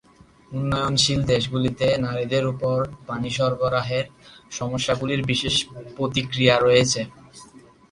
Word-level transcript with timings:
উন্নয়নশীল 0.51 1.21
দেশগুলিতে 1.31 1.87
নারীদের 2.05 2.43
উপর 2.53 2.77
পানি 3.07 3.29
সরবরাহের 3.37 4.05
সমস্যাগুলির 4.51 5.21
বিশেষ 5.31 5.55
প্রতিক্রিয়া 5.97 6.55
রয়েছে। 6.57 7.01